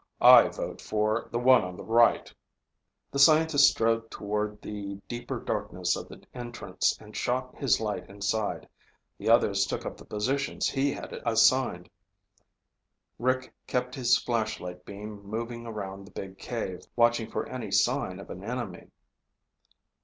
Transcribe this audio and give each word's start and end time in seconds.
I 0.19 0.47
vote 0.47 0.81
for 0.81 1.29
the 1.31 1.37
one 1.37 1.63
on 1.63 1.77
the 1.77 1.83
right." 1.83 2.33
The 3.11 3.19
scientist 3.19 3.69
strode 3.69 4.09
toward 4.09 4.59
the 4.59 4.95
deeper 5.07 5.39
darkness 5.39 5.95
of 5.95 6.09
the 6.09 6.23
entrance 6.33 6.97
and 6.99 7.15
shot 7.15 7.55
his 7.59 7.79
light 7.79 8.09
inside. 8.09 8.67
The 9.19 9.29
others 9.29 9.67
took 9.67 9.85
up 9.85 9.97
the 9.97 10.05
positions 10.05 10.67
he 10.69 10.91
had 10.93 11.13
assigned. 11.23 11.87
Rick 13.19 13.53
kept 13.67 13.93
his 13.93 14.17
flashlight 14.17 14.85
beam 14.85 15.21
moving 15.23 15.67
around 15.67 16.05
the 16.05 16.11
big 16.11 16.39
cave, 16.39 16.79
watching 16.95 17.29
for 17.29 17.47
any 17.47 17.69
sign 17.69 18.19
of 18.19 18.31
an 18.31 18.43
enemy. 18.43 18.87